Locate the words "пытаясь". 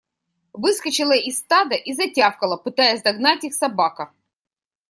2.57-3.03